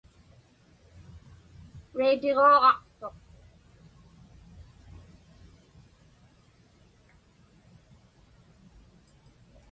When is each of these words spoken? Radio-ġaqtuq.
Radio-ġaqtuq. 1.99 3.19